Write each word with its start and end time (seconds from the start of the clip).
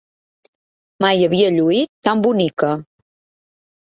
Mai 1.03 1.19
havia 1.25 1.51
lluït 1.57 1.91
tan 2.07 2.23
bonica. 2.29 2.71